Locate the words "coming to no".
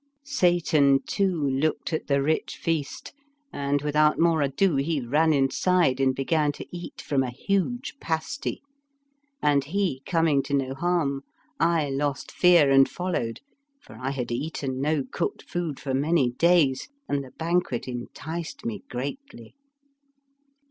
10.07-10.73